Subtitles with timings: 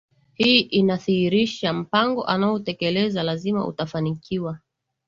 [0.33, 4.59] hii inadhihirisha mpango anaoutekeleza lazima utafanikiwa